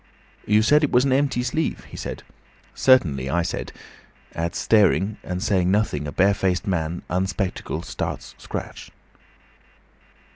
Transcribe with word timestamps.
"'You 0.47 0.63
said 0.63 0.83
it 0.83 0.91
was 0.91 1.05
an 1.05 1.13
empty 1.13 1.43
sleeve?' 1.43 1.83
he 1.87 1.95
said. 1.95 2.23
'Certainly,' 2.73 3.29
I 3.29 3.43
said. 3.43 3.71
At 4.33 4.55
staring 4.55 5.17
and 5.21 5.43
saying 5.43 5.69
nothing 5.69 6.07
a 6.07 6.11
barefaced 6.11 6.65
man, 6.65 7.03
unspectacled, 7.07 7.85
starts 7.85 8.33
scratch. 8.39 8.89